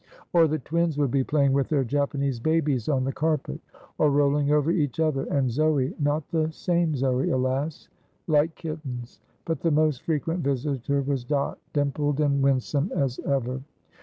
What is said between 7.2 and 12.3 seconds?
alas!) like kittens. But the most frequent visitor was Dot, dimpled